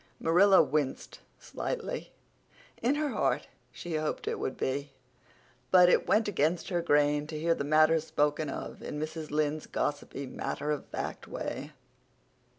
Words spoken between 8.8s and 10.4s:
in Mrs. Lynde's gossipy